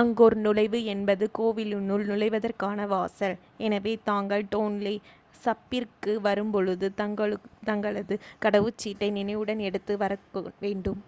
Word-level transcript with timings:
Angkor 0.00 0.36
நுழைவு 0.42 0.80
என்பது 0.92 1.24
கோவிலுனுள் 1.38 2.04
நுழைவதற்கான 2.10 2.86
வாசல் 2.88 3.34
எனவே 3.66 3.94
தாங்கள் 4.06 4.44
டோன்லே 4.52 4.94
சப்பிர்க்கு 5.44 6.14
வரும்பொழுது 6.24 6.88
தங்களது 7.66 8.16
கடவுச்சீட்டை 8.42 9.10
நினைவுடன் 9.18 9.62
எடுத்து 9.68 9.96
வரவேண்டும் 10.02 11.02